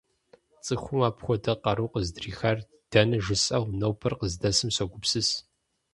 ЦӀыхум 0.65 1.01
апхуэдэ 1.07 1.53
къару 1.63 1.89
къыздрихар 1.91 2.57
дэнэ 2.91 3.17
жысӀэу, 3.25 3.65
нобэр 3.79 4.13
къыздэсым 4.19 4.69
согупсыс. 4.75 5.29